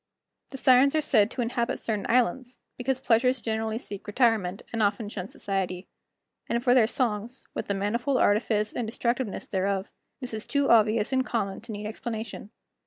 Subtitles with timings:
[0.49, 5.09] The Sirens are said to inhabit certain islands, because pleasures generally seek retirement, and often
[5.09, 5.85] shun society.
[6.49, 11.13] And for their songs, with the manifold artifice and destructiveness thereof, this is too obvious
[11.13, 12.49] and common to need explanation.